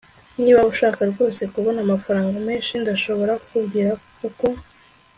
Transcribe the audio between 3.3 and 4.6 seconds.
kukubwira uko